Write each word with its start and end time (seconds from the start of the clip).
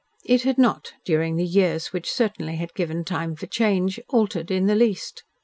It 0.25 0.41
had 0.41 0.57
not, 0.57 0.93
during 1.05 1.35
the 1.35 1.45
years 1.45 1.93
which 1.93 2.11
certainly 2.11 2.55
had 2.55 2.73
given 2.73 3.03
time 3.05 3.35
for 3.35 3.45
change, 3.45 3.99
altered 4.09 4.49
in 4.49 4.65
the 4.65 4.73
least. 4.73 5.23